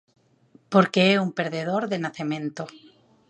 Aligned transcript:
Porque 0.73 1.01
é 1.13 1.15
un 1.25 1.29
perdedor 1.39 1.83
de 1.91 1.97
nacemento. 2.05 2.63